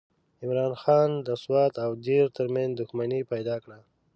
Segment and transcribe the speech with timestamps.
[0.41, 3.79] عمرا خان د سوات او دیر ترمنځ دښمني پیدا کړه.